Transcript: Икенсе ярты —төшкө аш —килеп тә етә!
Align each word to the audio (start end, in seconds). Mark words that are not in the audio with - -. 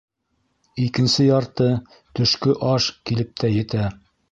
Икенсе 0.85 1.25
ярты 1.27 1.67
—төшкө 1.83 2.57
аш 2.73 2.91
—килеп 2.97 3.39
тә 3.45 3.53
етә! 3.61 3.89